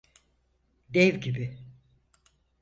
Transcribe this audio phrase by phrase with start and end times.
[0.93, 1.57] Dev gibi.